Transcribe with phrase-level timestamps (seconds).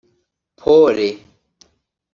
[0.59, 1.09] “Pole”